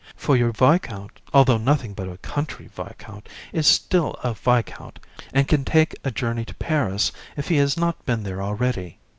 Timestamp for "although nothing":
1.31-1.93